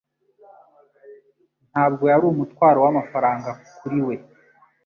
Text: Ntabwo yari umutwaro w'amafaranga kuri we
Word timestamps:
Ntabwo 1.71 2.03
yari 2.11 2.25
umutwaro 2.31 2.79
w'amafaranga 2.85 3.49
kuri 3.77 3.99
we 4.07 4.15